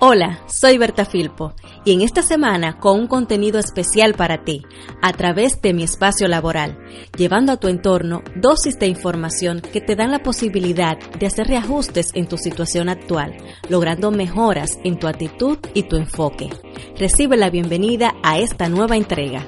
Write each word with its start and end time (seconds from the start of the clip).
Hola, 0.00 0.40
soy 0.46 0.76
Berta 0.76 1.04
Filpo 1.04 1.54
y 1.84 1.92
en 1.92 2.00
esta 2.00 2.20
semana 2.20 2.78
con 2.78 2.98
un 2.98 3.06
contenido 3.06 3.60
especial 3.60 4.14
para 4.14 4.44
ti 4.44 4.62
a 5.00 5.12
través 5.12 5.62
de 5.62 5.72
mi 5.72 5.84
espacio 5.84 6.26
laboral, 6.26 6.76
llevando 7.16 7.52
a 7.52 7.58
tu 7.58 7.68
entorno 7.68 8.22
dosis 8.34 8.78
de 8.78 8.88
información 8.88 9.60
que 9.60 9.80
te 9.80 9.94
dan 9.94 10.10
la 10.10 10.18
posibilidad 10.18 10.98
de 10.98 11.26
hacer 11.26 11.46
reajustes 11.46 12.10
en 12.14 12.26
tu 12.26 12.36
situación 12.36 12.88
actual, 12.88 13.36
logrando 13.68 14.10
mejoras 14.10 14.78
en 14.82 14.98
tu 14.98 15.06
actitud 15.06 15.58
y 15.74 15.84
tu 15.84 15.96
enfoque. 15.96 16.50
Recibe 16.98 17.36
la 17.36 17.48
bienvenida 17.48 18.14
a 18.24 18.38
esta 18.40 18.68
nueva 18.68 18.96
entrega. 18.96 19.46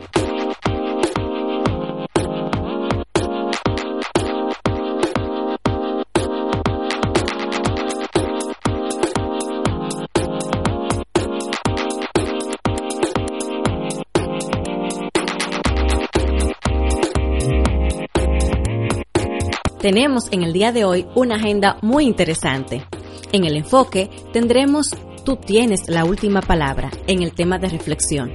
Tenemos 19.86 20.24
en 20.32 20.42
el 20.42 20.52
día 20.52 20.72
de 20.72 20.84
hoy 20.84 21.06
una 21.14 21.36
agenda 21.36 21.78
muy 21.80 22.06
interesante. 22.06 22.84
En 23.30 23.44
el 23.44 23.56
enfoque 23.56 24.10
tendremos 24.32 24.88
Tú 25.24 25.36
tienes 25.36 25.88
la 25.88 26.04
última 26.04 26.40
palabra 26.40 26.90
en 27.06 27.22
el 27.22 27.32
tema 27.32 27.58
de 27.58 27.68
reflexión. 27.68 28.32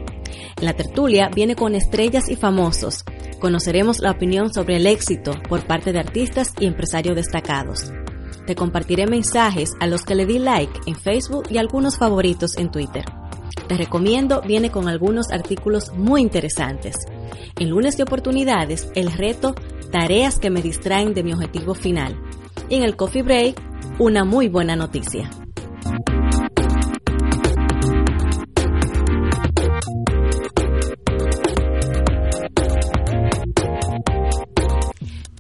La 0.61 0.71
tertulia 0.71 1.27
viene 1.27 1.57
con 1.57 1.75
estrellas 1.75 2.29
y 2.29 2.37
famosos. 2.37 3.03
Conoceremos 3.41 3.99
la 3.99 4.11
opinión 4.11 4.53
sobre 4.53 4.77
el 4.77 4.87
éxito 4.87 5.33
por 5.49 5.67
parte 5.67 5.91
de 5.91 5.99
artistas 5.99 6.53
y 6.57 6.67
empresarios 6.67 7.17
destacados. 7.17 7.91
Te 8.47 8.55
compartiré 8.55 9.05
mensajes 9.05 9.73
a 9.81 9.87
los 9.87 10.03
que 10.03 10.15
le 10.15 10.25
di 10.25 10.39
like 10.39 10.79
en 10.85 10.95
Facebook 10.95 11.47
y 11.49 11.57
algunos 11.57 11.97
favoritos 11.97 12.57
en 12.57 12.71
Twitter. 12.71 13.03
Te 13.67 13.75
recomiendo 13.75 14.41
viene 14.41 14.71
con 14.71 14.87
algunos 14.87 15.31
artículos 15.31 15.91
muy 15.95 16.21
interesantes. 16.21 16.95
En 17.59 17.69
lunes 17.69 17.97
de 17.97 18.03
oportunidades, 18.03 18.89
el 18.95 19.11
reto 19.11 19.53
Tareas 19.91 20.39
que 20.39 20.49
me 20.49 20.61
distraen 20.61 21.13
de 21.13 21.21
mi 21.21 21.33
objetivo 21.33 21.73
final. 21.73 22.17
Y 22.69 22.75
en 22.75 22.83
el 22.83 22.95
coffee 22.95 23.23
break, 23.23 23.61
una 23.99 24.23
muy 24.23 24.47
buena 24.47 24.77
noticia. 24.77 25.29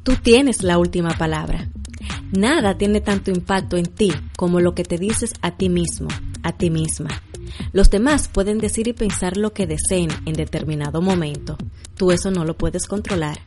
Tú 0.03 0.15
tienes 0.21 0.63
la 0.63 0.77
última 0.77 1.11
palabra. 1.17 1.69
Nada 2.31 2.77
tiene 2.77 2.99
tanto 2.99 3.31
impacto 3.31 3.77
en 3.77 3.85
ti 3.85 4.11
como 4.35 4.59
lo 4.59 4.75
que 4.75 4.83
te 4.83 4.97
dices 4.97 5.33
a 5.41 5.51
ti 5.51 5.69
mismo, 5.69 6.09
a 6.43 6.51
ti 6.51 6.69
misma. 6.69 7.09
Los 7.71 7.89
demás 7.89 8.27
pueden 8.27 8.57
decir 8.57 8.89
y 8.89 8.93
pensar 8.93 9.37
lo 9.37 9.53
que 9.53 9.67
deseen 9.67 10.09
en 10.25 10.33
determinado 10.33 11.01
momento. 11.01 11.57
Tú 11.95 12.11
eso 12.11 12.31
no 12.31 12.43
lo 12.43 12.57
puedes 12.57 12.85
controlar. 12.85 13.39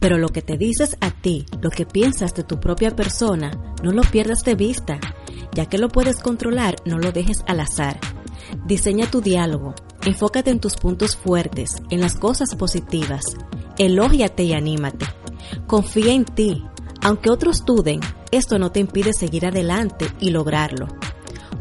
Pero 0.00 0.18
lo 0.18 0.28
que 0.28 0.42
te 0.42 0.58
dices 0.58 0.96
a 1.00 1.10
ti, 1.10 1.46
lo 1.62 1.70
que 1.70 1.86
piensas 1.86 2.34
de 2.34 2.44
tu 2.44 2.60
propia 2.60 2.94
persona, 2.94 3.50
no 3.82 3.92
lo 3.92 4.02
pierdas 4.02 4.44
de 4.44 4.54
vista. 4.54 4.98
Ya 5.54 5.66
que 5.66 5.78
lo 5.78 5.88
puedes 5.88 6.20
controlar, 6.20 6.76
no 6.84 6.98
lo 6.98 7.12
dejes 7.12 7.42
al 7.46 7.60
azar. 7.60 7.98
Diseña 8.66 9.10
tu 9.10 9.20
diálogo. 9.20 9.74
Enfócate 10.04 10.50
en 10.50 10.60
tus 10.60 10.76
puntos 10.76 11.16
fuertes, 11.16 11.82
en 11.90 12.00
las 12.00 12.16
cosas 12.16 12.54
positivas. 12.54 13.24
Elógiate 13.78 14.44
y 14.44 14.52
anímate. 14.52 15.06
Confía 15.66 16.12
en 16.12 16.24
ti. 16.24 16.64
Aunque 17.02 17.30
otros 17.30 17.64
duden, 17.64 18.00
esto 18.30 18.58
no 18.58 18.72
te 18.72 18.80
impide 18.80 19.12
seguir 19.12 19.46
adelante 19.46 20.06
y 20.20 20.30
lograrlo. 20.30 20.88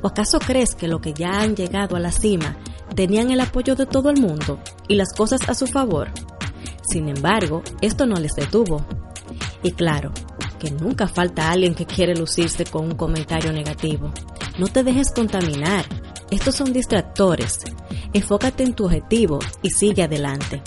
¿O 0.02 0.08
acaso 0.08 0.40
crees 0.40 0.76
que 0.76 0.88
los 0.88 1.02
que 1.02 1.14
ya 1.14 1.42
han 1.42 1.56
llegado 1.56 1.96
a 1.96 2.00
la 2.00 2.12
cima 2.12 2.58
tenían 2.96 3.32
el 3.32 3.40
apoyo 3.40 3.76
de 3.76 3.86
todo 3.86 4.10
el 4.10 4.20
mundo 4.20 4.60
y 4.88 4.96
las 4.96 5.14
cosas 5.14 5.48
a 5.48 5.56
su 5.56 5.68
favor? 5.68 6.10
Sin 6.90 7.10
embargo, 7.10 7.64
esto 7.82 8.06
no 8.06 8.16
les 8.16 8.34
detuvo. 8.34 8.86
Y 9.64 9.72
claro, 9.72 10.12
que 10.60 10.72
nunca 10.72 11.08
falta 11.08 11.52
alguien 11.52 11.76
que 11.76 11.86
quiere 11.86 12.16
lucirse 12.16 12.66
con 12.66 12.86
un 12.86 12.96
comentario 12.96 13.52
negativo. 13.52 14.12
No 14.58 14.68
te 14.68 14.84
dejes 14.84 15.12
contaminar. 15.12 15.86
Estos 16.32 16.56
son 16.56 16.72
distractores. 16.72 17.60
Enfócate 18.14 18.64
en 18.64 18.74
tu 18.74 18.86
objetivo 18.86 19.40
y 19.62 19.70
sigue 19.70 20.04
adelante. 20.04 20.62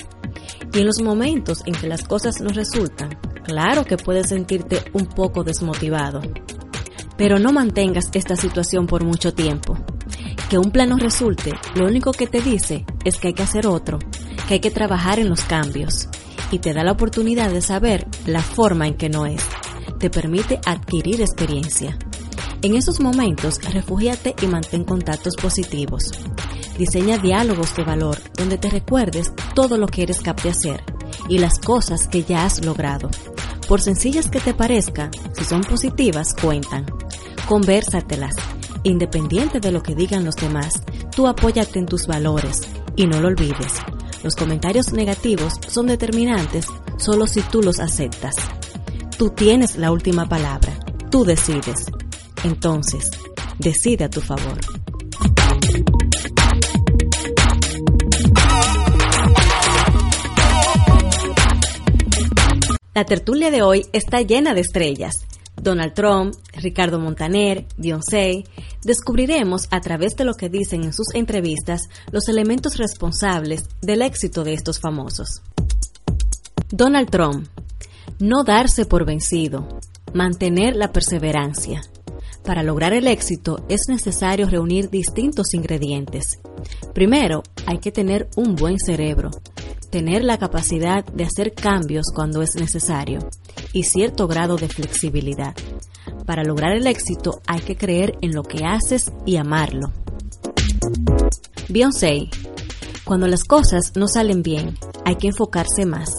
Y 0.73 0.81
en 0.81 0.87
los 0.87 1.01
momentos 1.01 1.63
en 1.67 1.75
que 1.75 1.89
las 1.89 2.05
cosas 2.05 2.41
no 2.41 2.51
resultan, 2.51 3.19
claro 3.45 3.85
que 3.85 3.97
puedes 3.97 4.29
sentirte 4.29 4.83
un 4.93 5.07
poco 5.07 5.45
desmotivado. 5.45 6.21
Pero 7.17 7.39
no 7.39 7.53
mantengas 7.53 8.11
esta 8.13 8.37
situación 8.37 8.87
por 8.87 9.05
mucho 9.05 9.33
tiempo. 9.33 9.79
Que 10.51 10.59
un 10.59 10.71
plan 10.71 10.91
no 10.91 10.99
resulte, 10.99 11.53
lo 11.75 11.87
único 11.87 12.13
que 12.13 12.27
te 12.27 12.41
dice 12.41 12.85
es 13.05 13.19
que 13.19 13.29
hay 13.29 13.35
que 13.35 13.43
hacer 13.43 13.67
otro, 13.67 13.99
que 14.47 14.55
hay 14.55 14.61
que 14.61 14.71
trabajar 14.71 15.19
en 15.19 15.29
los 15.29 15.43
cambios 15.43 16.09
y 16.51 16.59
te 16.59 16.73
da 16.73 16.85
la 16.85 16.93
oportunidad 16.93 17.51
de 17.51 17.61
saber 17.61 18.07
la 18.27 18.43
forma 18.43 18.87
en 18.87 18.95
que 18.95 19.09
no 19.09 19.27
es. 19.27 19.43
Te 19.99 20.11
permite 20.11 20.61
adquirir 20.65 21.21
experiencia. 21.21 21.99
En 22.63 22.75
esos 22.75 23.01
momentos, 23.01 23.61
refúgiate 23.73 24.35
y 24.43 24.47
mantén 24.47 24.85
contactos 24.85 25.37
positivos. 25.37 26.11
Diseña 26.79 27.19
diálogos 27.19 27.75
de 27.77 27.85
valor 27.85 28.19
donde 28.37 28.59
te 28.59 28.69
recuerdes 28.69 29.33
todo 29.55 29.79
lo 29.79 29.87
que 29.87 30.03
eres 30.03 30.21
capaz 30.21 30.43
de 30.45 30.51
hacer 30.51 30.85
y 31.29 31.39
las 31.39 31.59
cosas 31.59 32.09
que 32.09 32.23
ya 32.23 32.45
has 32.45 32.65
logrado. 32.65 33.11
Por 33.69 33.81
sencillas 33.81 34.29
que 34.29 34.41
te 34.41 34.55
parezcan, 34.55 35.11
si 35.33 35.45
son 35.45 35.63
positivas, 35.63 36.35
cuentan. 36.35 36.87
Conversatelas. 37.49 38.35
Independiente 38.85 39.59
de 39.59 39.73
lo 39.73 39.83
que 39.83 39.95
digan 39.95 40.25
los 40.25 40.37
demás, 40.37 40.83
tú 41.15 41.27
apóyate 41.27 41.79
en 41.79 41.87
tus 41.87 42.07
valores 42.07 42.63
y 42.95 43.07
no 43.07 43.21
lo 43.21 43.29
olvides. 43.29 43.73
Los 44.27 44.35
comentarios 44.35 44.93
negativos 44.93 45.53
son 45.69 45.87
determinantes 45.87 46.67
solo 46.99 47.29
si 47.29 47.43
tú 47.43 47.63
los 47.63 47.79
aceptas. 47.79 48.35
Tú 49.17 49.31
tienes 49.31 49.77
la 49.77 49.93
última 49.93 50.29
palabra. 50.29 50.77
Tú 51.13 51.25
decides. 51.25 51.87
Entonces, 52.43 53.13
decide 53.61 54.07
a 54.07 54.11
tu 54.11 54.21
favor. 54.21 54.59
La 62.95 63.05
tertulia 63.05 63.53
de 63.53 63.63
hoy 63.63 63.87
está 63.93 64.23
llena 64.23 64.55
de 64.55 64.63
estrellas. 64.63 65.26
Donald 65.61 65.95
Trump, 65.95 66.35
Ricardo 66.53 66.99
Montaner, 66.99 67.67
Beyoncé, 67.77 68.45
descubriremos 68.83 69.69
a 69.71 69.81
través 69.81 70.17
de 70.17 70.25
lo 70.25 70.35
que 70.35 70.49
dicen 70.49 70.85
en 70.85 70.93
sus 70.93 71.15
entrevistas 71.15 71.83
los 72.13 72.29
elementos 72.29 72.77
responsables 72.77 73.65
del 73.81 74.03
éxito 74.03 74.45
de 74.45 74.55
estos 74.55 74.81
famosos. 74.81 75.43
Donald 76.69 77.11
Trump, 77.11 77.49
no 78.19 78.45
darse 78.45 78.87
por 78.87 79.05
vencido, 79.05 79.81
mantener 80.13 80.77
la 80.77 80.93
perseverancia. 80.93 81.83
Para 82.45 82.63
lograr 82.63 82.93
el 82.93 83.09
éxito 83.09 83.65
es 83.69 83.83
necesario 83.89 84.49
reunir 84.49 84.89
distintos 84.89 85.53
ingredientes. 85.53 86.39
Primero, 86.95 87.43
hay 87.67 87.79
que 87.79 87.91
tener 87.91 88.29
un 88.37 88.55
buen 88.55 88.79
cerebro, 88.79 89.31
tener 89.97 90.25
la 90.25 90.37
capacidad 90.37 91.07
de 91.07 91.25
hacer 91.25 91.55
cambios 91.55 92.09
cuando 92.15 92.43
es 92.43 92.55
necesario 92.55 93.21
y 93.73 93.85
cierto 93.85 94.29
grado 94.29 94.59
de 94.59 94.69
flexibilidad. 94.69 95.55
Para 96.27 96.45
lograr 96.45 96.77
el 96.77 96.87
éxito 96.87 97.41
hay 97.47 97.61
que 97.61 97.79
creer 97.79 98.19
en 98.21 98.35
lo 98.35 98.43
que 98.43 98.67
haces 98.67 99.11
y 99.25 99.37
amarlo. 99.37 99.91
Beyoncé, 101.71 102.29
cuando 103.07 103.27
las 103.27 103.45
cosas 103.45 103.93
no 103.97 104.07
salen 104.07 104.43
bien, 104.43 104.77
hay 105.07 105.17
que 105.17 105.29
enfocarse 105.29 105.87
más. 105.87 106.11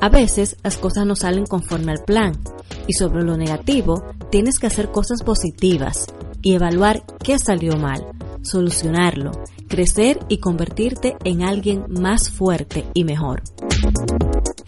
A 0.00 0.08
veces 0.08 0.56
las 0.62 0.76
cosas 0.76 1.04
no 1.04 1.16
salen 1.16 1.46
conforme 1.46 1.90
al 1.90 2.04
plan 2.04 2.40
y 2.86 2.92
sobre 2.92 3.24
lo 3.24 3.36
negativo 3.36 4.04
tienes 4.30 4.60
que 4.60 4.68
hacer 4.68 4.92
cosas 4.92 5.24
positivas 5.24 6.06
y 6.42 6.54
evaluar 6.54 7.02
qué 7.24 7.40
salió 7.40 7.76
mal, 7.76 8.06
solucionarlo, 8.42 9.32
crecer 9.70 10.18
y 10.28 10.38
convertirte 10.38 11.16
en 11.24 11.42
alguien 11.42 11.84
más 11.88 12.28
fuerte 12.28 12.84
y 12.92 13.04
mejor. 13.04 13.42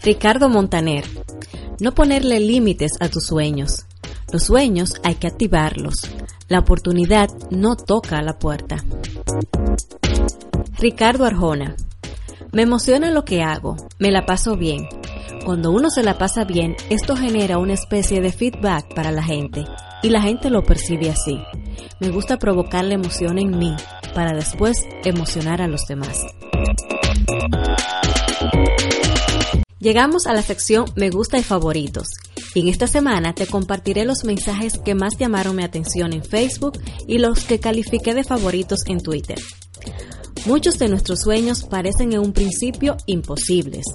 Ricardo 0.01 0.49
Montaner, 0.49 1.03
no 1.79 1.93
ponerle 1.93 2.39
límites 2.39 2.93
a 3.01 3.09
tus 3.09 3.25
sueños. 3.25 3.85
Los 4.31 4.45
sueños 4.45 4.95
hay 5.03 5.15
que 5.15 5.27
activarlos. 5.27 6.09
La 6.47 6.59
oportunidad 6.59 7.29
no 7.51 7.75
toca 7.75 8.17
a 8.17 8.23
la 8.23 8.39
puerta. 8.39 8.77
Ricardo 10.79 11.25
Arjona. 11.25 11.75
Me 12.53 12.61
emociona 12.61 13.11
lo 13.11 13.25
que 13.25 13.43
hago, 13.43 13.75
me 13.99 14.09
la 14.09 14.25
paso 14.25 14.55
bien. 14.55 14.87
Cuando 15.43 15.71
uno 15.71 15.89
se 15.89 16.03
la 16.03 16.17
pasa 16.17 16.45
bien, 16.45 16.77
esto 16.89 17.15
genera 17.17 17.57
una 17.57 17.73
especie 17.73 18.21
de 18.21 18.31
feedback 18.31 18.95
para 18.95 19.11
la 19.11 19.23
gente 19.23 19.65
y 20.01 20.09
la 20.09 20.21
gente 20.21 20.49
lo 20.49 20.63
percibe 20.63 21.09
así. 21.09 21.39
Me 21.99 22.09
gusta 22.09 22.37
provocar 22.37 22.85
la 22.85 22.93
emoción 22.93 23.37
en 23.37 23.57
mí 23.57 23.75
para 24.13 24.33
después 24.33 24.77
emocionar 25.03 25.61
a 25.61 25.67
los 25.67 25.85
demás. 25.87 26.17
Llegamos 29.79 30.27
a 30.27 30.33
la 30.33 30.41
sección 30.41 30.85
Me 30.95 31.09
gusta 31.09 31.37
y 31.37 31.43
favoritos. 31.43 32.07
Y 32.55 32.61
en 32.61 32.67
esta 32.69 32.87
semana 32.87 33.33
te 33.33 33.47
compartiré 33.47 34.05
los 34.05 34.23
mensajes 34.23 34.77
que 34.77 34.95
más 34.95 35.17
llamaron 35.17 35.55
mi 35.55 35.63
atención 35.63 36.13
en 36.13 36.23
Facebook 36.23 36.79
y 37.07 37.17
los 37.17 37.43
que 37.43 37.59
califiqué 37.59 38.13
de 38.13 38.23
favoritos 38.23 38.79
en 38.87 39.01
Twitter. 39.01 39.39
Muchos 40.45 40.77
de 40.77 40.89
nuestros 40.89 41.21
sueños 41.21 41.63
parecen 41.63 42.13
en 42.13 42.19
un 42.19 42.33
principio 42.33 42.97
imposibles. 43.05 43.85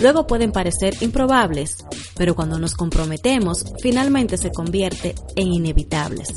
Luego 0.00 0.26
pueden 0.26 0.52
parecer 0.52 0.94
improbables, 1.00 1.84
pero 2.16 2.34
cuando 2.34 2.58
nos 2.58 2.74
comprometemos, 2.74 3.64
finalmente 3.82 4.36
se 4.38 4.50
convierte 4.52 5.14
en 5.34 5.52
inevitables. 5.52 6.34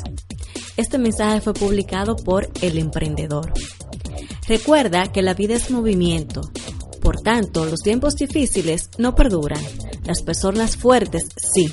Este 0.76 0.98
mensaje 0.98 1.40
fue 1.40 1.52
publicado 1.52 2.16
por 2.16 2.48
El 2.62 2.78
Emprendedor. 2.78 3.52
Recuerda 4.48 5.12
que 5.12 5.22
la 5.22 5.34
vida 5.34 5.54
es 5.54 5.70
movimiento. 5.70 6.40
Por 7.00 7.20
tanto, 7.20 7.66
los 7.66 7.80
tiempos 7.80 8.14
difíciles 8.16 8.88
no 8.96 9.14
perduran. 9.14 9.62
Las 10.04 10.22
personas 10.22 10.76
fuertes 10.76 11.28
sí. 11.36 11.72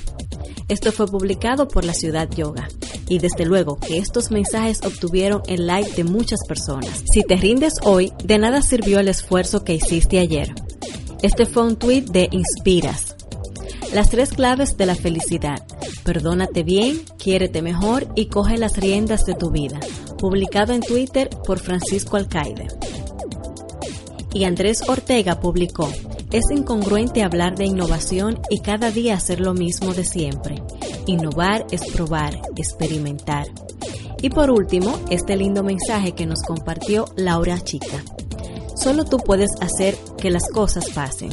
Esto 0.68 0.92
fue 0.92 1.08
publicado 1.08 1.68
por 1.68 1.86
la 1.86 1.94
Ciudad 1.94 2.30
Yoga. 2.30 2.68
Y 3.08 3.20
desde 3.20 3.46
luego 3.46 3.78
que 3.78 3.98
estos 3.98 4.32
mensajes 4.32 4.82
obtuvieron 4.84 5.42
el 5.48 5.66
like 5.66 5.94
de 5.94 6.04
muchas 6.04 6.40
personas. 6.48 7.04
Si 7.12 7.24
te 7.24 7.38
rindes 7.38 7.74
hoy, 7.84 8.12
de 8.24 8.38
nada 8.38 8.62
sirvió 8.62 9.00
el 9.00 9.08
esfuerzo 9.08 9.64
que 9.64 9.76
hiciste 9.76 10.20
ayer. 10.20 10.54
Este 11.22 11.46
fue 11.46 11.64
un 11.64 11.78
tweet 11.78 12.04
de 12.04 12.30
Inspiras. 12.32 13.16
Las 13.94 14.10
tres 14.10 14.30
claves 14.30 14.78
de 14.78 14.86
la 14.86 14.96
felicidad. 14.96 15.66
Perdónate 16.10 16.64
bien, 16.64 17.04
quiérete 17.20 17.62
mejor 17.62 18.08
y 18.16 18.30
coge 18.30 18.58
las 18.58 18.76
riendas 18.78 19.28
de 19.28 19.36
tu 19.36 19.52
vida. 19.52 19.80
Publicado 20.18 20.74
en 20.74 20.82
Twitter 20.82 21.30
por 21.46 21.60
Francisco 21.60 22.18
Alcaide. 22.18 22.68
Y 24.34 24.46
Andrés 24.46 24.82
Ortega 24.90 25.40
publicó, 25.40 25.88
es 26.32 26.46
incongruente 26.50 27.22
hablar 27.22 27.56
de 27.56 27.66
innovación 27.66 28.40
y 28.50 28.62
cada 28.62 28.90
día 28.90 29.14
hacer 29.14 29.40
lo 29.40 29.54
mismo 29.54 29.94
de 29.94 30.04
siempre. 30.04 30.64
Innovar 31.06 31.68
es 31.70 31.86
probar, 31.92 32.42
experimentar. 32.56 33.46
Y 34.20 34.32
por 34.32 34.50
último, 34.50 35.00
este 35.12 35.38
lindo 35.38 35.62
mensaje 35.62 36.14
que 36.14 36.26
nos 36.26 36.42
compartió 36.42 37.06
Laura 37.18 37.62
Chica. 37.62 38.04
Solo 38.76 39.06
tú 39.06 39.18
puedes 39.18 39.52
hacer 39.62 39.96
que 40.18 40.32
las 40.32 40.50
cosas 40.50 40.90
pasen. 40.90 41.30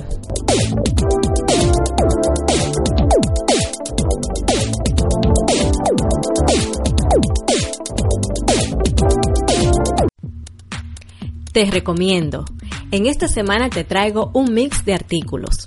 Te 11.52 11.64
recomiendo 11.70 12.44
en 12.92 13.06
esta 13.06 13.26
semana 13.26 13.68
te 13.68 13.82
traigo 13.82 14.30
un 14.32 14.54
mix 14.54 14.84
de 14.84 14.94
artículos. 14.94 15.66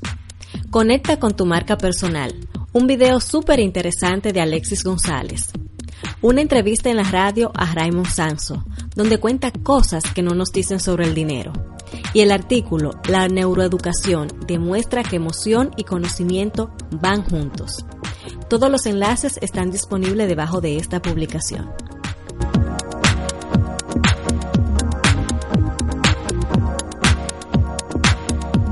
Conecta 0.69 1.19
con 1.19 1.36
tu 1.36 1.45
marca 1.45 1.77
personal. 1.77 2.33
Un 2.71 2.88
video 2.88 3.19
súper 3.19 3.60
interesante 3.60 4.31
de 4.31 4.39
Alexis 4.39 4.83
González. 4.83 5.51
Una 6.21 6.42
entrevista 6.42 6.89
en 6.89 6.98
la 6.98 7.04
radio 7.04 7.51
a 7.54 7.74
Raymond 7.74 8.07
Sanso, 8.07 8.63
donde 8.95 9.18
cuenta 9.18 9.51
cosas 9.51 10.04
que 10.13 10.21
no 10.21 10.33
nos 10.33 10.51
dicen 10.51 10.80
sobre 10.80 11.06
el 11.06 11.13
dinero. 11.13 11.51
Y 12.13 12.21
el 12.21 12.31
artículo 12.31 12.92
La 13.10 13.27
neuroeducación 13.27 14.30
demuestra 14.48 15.04
que 15.04 15.18
emoción 15.18 15.71
y 15.75 15.83
conocimiento 15.83 16.71
van 16.92 17.24
juntos. 17.24 17.86
Todos 18.50 18.72
los 18.72 18.86
enlaces 18.86 19.38
están 19.42 19.72
disponibles 19.72 20.28
debajo 20.28 20.62
de 20.62 20.78
esta 20.78 21.02
publicación. 21.02 21.70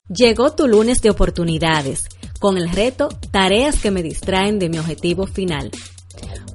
Llegó 0.10 0.52
tu 0.54 0.68
lunes 0.68 1.02
de 1.02 1.12
oportunidades, 1.12 2.06
con 2.40 2.58
el 2.58 2.72
reto 2.72 3.10
Tareas 3.30 3.80
que 3.80 3.92
me 3.92 4.02
distraen 4.02 4.58
de 4.58 4.68
mi 4.68 4.80
objetivo 4.80 5.28
final. 5.28 5.70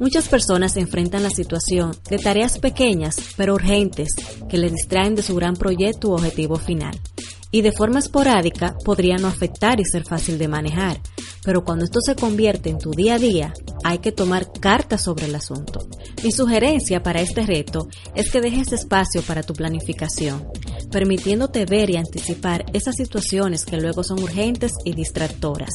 Muchas 0.01 0.27
personas 0.27 0.77
enfrentan 0.77 1.23
la 1.23 1.31
situación 1.31 1.95
de 2.11 2.19
tareas 2.19 2.59
pequeñas 2.59 3.15
pero 3.37 3.55
urgentes 3.55 4.09
que 4.49 4.59
les 4.59 4.73
distraen 4.73 5.15
de 5.15 5.23
su 5.23 5.37
gran 5.37 5.55
proyecto 5.55 6.09
u 6.09 6.15
objetivo 6.15 6.57
final. 6.57 6.99
Y 7.53 7.63
de 7.63 7.71
forma 7.71 8.01
esporádica 8.01 8.75
podría 8.85 9.19
no 9.19 9.29
afectar 9.29 9.79
y 9.79 9.85
ser 9.85 10.05
fácil 10.05 10.39
de 10.39 10.49
manejar, 10.49 11.01
pero 11.44 11.65
cuando 11.65 11.85
esto 11.85 12.00
se 12.00 12.15
convierte 12.15 12.71
en 12.71 12.79
tu 12.79 12.93
día 12.93 13.15
a 13.15 13.19
día, 13.19 13.53
hay 13.85 13.99
que 13.99 14.12
tomar 14.12 14.53
cartas 14.53 15.03
sobre 15.03 15.27
el 15.27 15.35
asunto. 15.35 15.81
Mi 16.23 16.31
sugerencia 16.31 17.03
para 17.03 17.21
este 17.21 17.44
reto 17.44 17.89
es 18.15 18.31
que 18.31 18.41
dejes 18.41 18.73
espacio 18.73 19.23
para 19.23 19.43
tu 19.43 19.55
planificación, 19.55 20.47
permitiéndote 20.91 21.65
ver 21.65 21.91
y 21.91 21.97
anticipar 21.97 22.65
esas 22.73 22.94
situaciones 22.97 23.65
que 23.65 23.77
luego 23.77 24.05
son 24.05 24.23
urgentes 24.23 24.73
y 24.85 24.93
distractoras. 24.93 25.75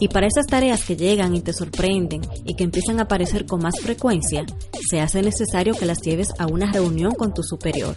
Y 0.00 0.08
para 0.08 0.26
esas 0.26 0.46
tareas 0.46 0.84
que 0.84 0.96
llegan 0.96 1.34
y 1.34 1.40
te 1.40 1.52
sorprenden 1.52 2.22
y 2.44 2.54
que 2.54 2.64
empiezan 2.64 2.98
a 2.98 3.02
aparecer 3.02 3.46
con 3.46 3.62
más 3.62 3.78
frecuencia, 3.80 4.44
se 4.90 5.00
hace 5.00 5.22
necesario 5.22 5.74
que 5.74 5.86
las 5.86 6.00
lleves 6.00 6.28
a 6.38 6.46
una 6.46 6.72
reunión 6.72 7.12
con 7.12 7.34
tu 7.34 7.42
superior, 7.42 7.94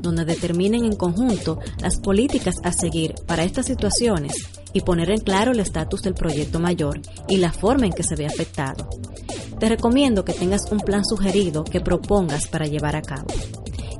donde 0.00 0.24
determinen 0.24 0.84
en 0.84 0.96
conjunto 0.96 1.58
las 1.80 1.98
políticas 1.98 2.56
a 2.62 2.72
seguir 2.72 3.14
para 3.26 3.44
estas 3.44 3.66
situaciones 3.66 4.34
y 4.74 4.82
poner 4.82 5.10
en 5.10 5.20
claro 5.20 5.52
el 5.52 5.60
estatus 5.60 6.02
del 6.02 6.12
proyecto 6.12 6.60
mayor 6.60 7.00
y 7.28 7.38
la 7.38 7.52
forma 7.52 7.86
en 7.86 7.92
que 7.92 8.02
se 8.02 8.16
ve 8.16 8.26
afectado. 8.26 8.90
Te 9.58 9.68
recomiendo 9.70 10.24
que 10.24 10.34
tengas 10.34 10.70
un 10.70 10.80
plan 10.80 11.04
sugerido 11.06 11.64
que 11.64 11.80
propongas 11.80 12.48
para 12.48 12.66
llevar 12.66 12.96
a 12.96 13.02
cabo. 13.02 13.28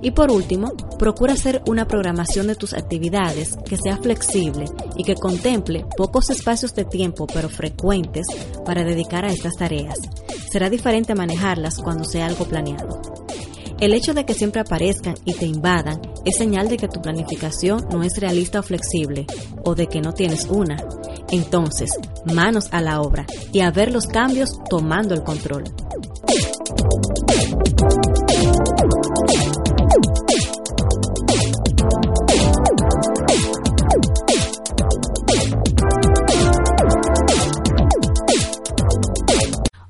Y 0.03 0.11
por 0.11 0.31
último, 0.31 0.73
procura 0.99 1.33
hacer 1.33 1.63
una 1.67 1.87
programación 1.87 2.47
de 2.47 2.57
tus 2.57 2.75
actividades 2.75 3.57
que 3.65 3.79
sea 3.79 3.97
flexible 3.97 4.67
y 4.99 5.05
que 5.05 5.15
contemple 5.15 5.87
pocos 5.97 6.29
espacios 6.29 6.75
de 6.75 6.85
tiempo 6.85 7.27
pero 7.27 7.49
frecuentes 7.49 8.27
para 8.67 8.85
dedicar 8.85 9.25
a 9.25 9.33
estas 9.33 9.55
tareas. 9.55 9.97
Será 10.53 10.69
diferente 10.69 11.15
manejarlas 11.15 11.79
cuando 11.79 12.05
sea 12.05 12.27
algo 12.27 12.45
planeado. 12.45 13.01
El 13.81 13.93
hecho 13.93 14.15
de 14.15 14.25
que 14.25 14.35
siempre 14.35 14.61
aparezcan 14.61 15.15
y 15.25 15.35
te 15.35 15.47
invadan 15.47 16.01
es 16.25 16.37
señal 16.37 16.69
de 16.69 16.77
que 16.77 16.89
tu 16.89 17.03
planificación 17.03 17.87
no 17.91 18.03
es 18.03 18.19
realista 18.19 18.61
o 18.61 18.63
flexible, 18.63 19.27
o 19.65 19.75
de 19.75 19.87
que 19.89 20.01
no 20.01 20.13
tienes 20.13 20.47
una. 20.47 20.77
Entonces, 21.31 21.91
manos 22.33 22.69
a 22.71 22.81
la 22.81 23.01
obra 23.01 23.27
y 23.53 23.61
a 23.61 23.71
ver 23.71 23.93
los 23.93 24.07
cambios 24.07 24.59
tomando 24.71 25.15
el 25.15 25.23
control. 25.23 25.65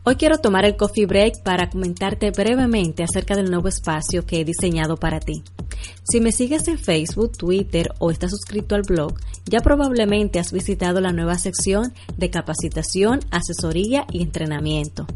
Hoy 0.07 0.17
quiero 0.17 0.37
tomar 0.37 0.67
el 0.67 0.77
coffee 0.77 1.07
break 1.07 1.43
para 1.43 1.71
comentarte 1.71 2.31
brevemente 2.31 3.03
acerca 3.03 3.35
del 3.37 3.51
nuevo 3.51 3.69
espacio 3.69 4.27
que 4.27 4.39
he 4.39 4.45
diseñado 4.45 4.99
para 4.99 5.19
ti. 5.19 5.43
Si 6.03 6.21
me 6.21 6.31
sigues 6.31 6.69
en 6.69 6.77
Facebook, 6.79 7.33
Twitter 7.39 7.89
o 8.01 8.11
estás 8.11 8.33
suscrito 8.33 8.75
al 8.75 8.83
blog, 8.83 9.15
ya 9.47 9.61
probablemente 9.61 10.39
has 10.39 10.53
visitado 10.53 11.01
la 11.01 11.13
nueva 11.13 11.39
sección 11.39 11.95
de 12.19 12.29
capacitación, 12.29 13.21
asesoría 13.31 14.05
y 14.13 14.23
entrenamiento. 14.23 15.07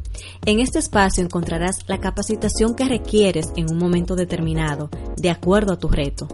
En 0.47 0.59
este 0.59 0.79
espacio 0.79 1.23
encontrarás 1.23 1.87
la 1.87 2.01
capacitación 2.01 2.75
que 2.75 2.89
requieres 2.89 3.53
en 3.57 3.71
un 3.71 3.77
momento 3.77 4.17
determinado, 4.17 4.89
de 5.19 5.29
acuerdo 5.29 5.75
a 5.75 5.79
tu 5.79 5.89
reto. 5.89 6.29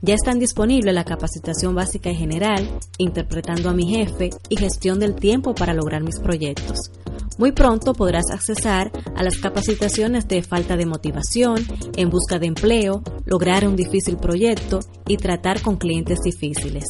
Ya 0.00 0.14
están 0.14 0.40
disponibles 0.40 0.92
la 0.92 1.04
capacitación 1.04 1.76
básica 1.76 2.10
y 2.10 2.16
general, 2.16 2.68
interpretando 2.98 3.70
a 3.70 3.74
mi 3.74 3.86
jefe 3.86 4.30
y 4.48 4.56
gestión 4.56 4.98
del 4.98 5.14
tiempo 5.14 5.54
para 5.54 5.72
lograr 5.72 6.02
mis 6.02 6.18
proyectos. 6.18 6.90
Muy 7.38 7.52
pronto 7.52 7.94
podrás 7.94 8.30
accesar 8.30 8.90
a 9.16 9.22
las 9.22 9.38
capacitaciones 9.38 10.28
de 10.28 10.42
falta 10.42 10.76
de 10.76 10.86
motivación, 10.86 11.66
en 11.96 12.10
busca 12.10 12.38
de 12.38 12.46
empleo, 12.46 13.02
lograr 13.24 13.66
un 13.66 13.74
difícil 13.74 14.16
proyecto 14.16 14.80
y 15.06 15.16
tratar 15.16 15.62
con 15.62 15.76
clientes 15.76 16.18
difíciles. 16.22 16.84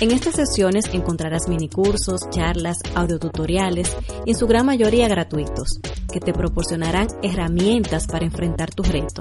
En 0.00 0.12
estas 0.12 0.36
sesiones 0.36 0.86
encontrarás 0.94 1.46
minicursos, 1.48 2.22
charlas, 2.30 2.78
audiotutoriales 2.94 3.94
y 4.24 4.30
en 4.30 4.36
su 4.36 4.46
gran 4.46 4.64
mayoría 4.64 5.08
gratuitos, 5.08 5.80
que 6.10 6.20
te 6.20 6.32
proporcionarán 6.32 7.08
herramientas 7.22 8.06
para 8.06 8.24
enfrentar 8.24 8.70
tu 8.74 8.82
reto. 8.82 9.20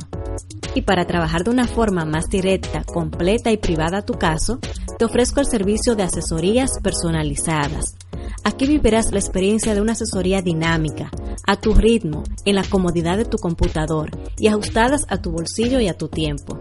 Y 0.74 0.84
para 0.84 1.06
trabajar 1.06 1.44
de 1.44 1.50
una 1.50 1.68
forma 1.68 2.06
más 2.06 2.30
directa, 2.30 2.84
completa 2.86 3.52
y 3.52 3.58
privada 3.58 4.00
a 4.00 4.06
tu 4.06 4.14
caso, 4.14 4.60
te 4.98 5.04
ofrezco 5.04 5.42
el 5.42 5.48
servicio 5.48 5.96
de 5.96 6.04
asesorías 6.04 6.72
personalizadas 6.82 7.98
Aquí 8.44 8.68
vivirás 8.68 9.12
la 9.12 9.20
experiencia 9.20 9.74
de 9.74 9.82
una 9.82 9.94
asesoría 9.94 10.42
dinámica, 10.42 11.12
a 11.46 11.56
tu 11.58 11.74
ritmo, 11.74 12.24
en 12.46 12.56
la 12.56 12.64
comodidad 12.64 13.18
de 13.18 13.26
tu 13.26 13.38
computador 13.38 14.12
y 14.38 14.48
ajustadas 14.48 15.06
a 15.10 15.22
tu 15.22 15.32
bolsillo 15.32 15.80
y 15.80 15.88
a 15.88 15.98
tu 15.98 16.08
tiempo. 16.08 16.58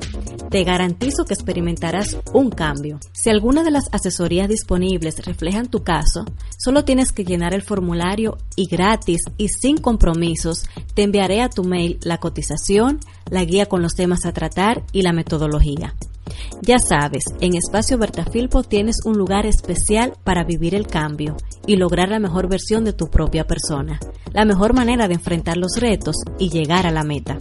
te 0.51 0.65
garantizo 0.65 1.25
que 1.25 1.35
experimentarás 1.35 2.17
un 2.33 2.51
cambio. 2.51 2.99
Si 3.13 3.29
alguna 3.29 3.63
de 3.65 3.71
las 3.71 3.85
asesorías 3.93 4.49
disponibles 4.49 5.25
reflejan 5.27 5.69
tu 5.69 5.83
caso, 5.83 6.25
solo 6.59 6.85
tienes 6.85 7.13
que 7.13 7.25
llenar 7.25 7.53
el 7.53 7.63
formulario 7.63 8.39
y 8.57 8.67
gratis 8.67 9.21
y 9.37 9.49
sin 9.49 9.77
compromisos 9.77 10.65
te 10.95 11.03
enviaré 11.03 11.43
a 11.43 11.51
tu 11.51 11.65
mail 11.65 11.99
la 12.03 12.17
cotización, 12.17 13.01
la 13.31 13.45
guía 13.45 13.67
con 13.67 13.83
los 13.83 13.95
temas 13.95 14.25
a 14.25 14.33
tratar 14.33 14.85
y 14.93 15.03
la 15.03 15.13
metodología. 15.13 15.95
Ya 16.63 16.79
sabes, 16.79 17.25
en 17.41 17.55
Espacio 17.55 17.99
Bertafilpo 17.99 18.63
tienes 18.63 18.97
un 19.05 19.19
lugar 19.19 19.45
especial 19.45 20.15
para 20.25 20.45
vivir 20.45 20.75
el 20.75 20.87
cambio 20.87 21.37
y 21.69 21.77
lograr 21.77 22.09
la 22.09 22.19
mejor 22.19 22.49
versión 22.49 22.83
de 22.83 22.95
tu 22.95 23.09
propia 23.09 23.47
persona, 23.47 24.01
la 24.33 24.47
mejor 24.47 24.75
manera 24.75 25.07
de 25.07 25.15
enfrentar 25.15 25.59
los 25.59 25.73
retos 25.79 26.17
y 26.39 26.49
llegar 26.49 26.87
a 26.87 26.91
la 26.91 27.05
meta. 27.05 27.39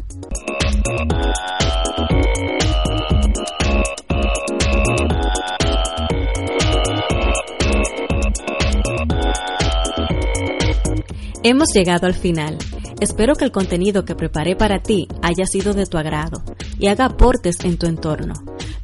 Hemos 11.41 11.69
llegado 11.73 12.05
al 12.05 12.13
final. 12.13 12.57
Espero 12.99 13.35
que 13.35 13.45
el 13.45 13.51
contenido 13.51 14.03
que 14.03 14.15
preparé 14.15 14.57
para 14.57 14.83
ti 14.83 15.07
haya 15.21 15.45
sido 15.45 15.73
de 15.73 15.85
tu 15.85 15.97
agrado 15.97 16.43
y 16.77 16.87
haga 16.87 17.05
aportes 17.05 17.55
en 17.63 17.77
tu 17.77 17.85
entorno. 17.85 18.33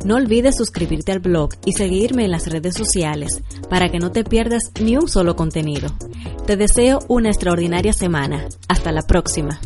No 0.04 0.16
olvides 0.16 0.58
suscribirte 0.58 1.12
al 1.12 1.20
blog 1.20 1.52
y 1.66 1.74
seguirme 1.74 2.26
en 2.26 2.32
las 2.32 2.48
redes 2.48 2.76
sociales 2.76 3.42
para 3.70 3.90
que 3.90 4.00
no 4.00 4.12
te 4.12 4.24
pierdas 4.24 4.72
ni 4.82 4.98
un 4.98 5.08
solo 5.08 5.36
contenido. 5.36 5.96
Te 6.46 6.58
deseo 6.58 7.00
una 7.08 7.30
extraordinaria 7.30 7.94
semana. 7.94 8.48
Hasta 8.68 8.92
la 8.92 9.04
próxima. 9.04 9.60